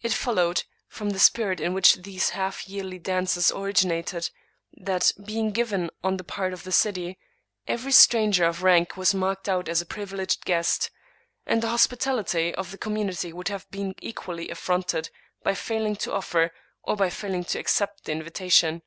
[0.00, 4.30] It followed, from the spirit in which these half yearly dances originated,
[4.72, 7.18] that, being g^ven on the part of the city,
[7.68, 10.90] every stranger of rank was marked out as a privileged guest,
[11.44, 15.10] and the hospitality of the community would have been equally affronted
[15.42, 16.50] by failing to offer
[16.82, 18.80] or by failing to accept the invitation.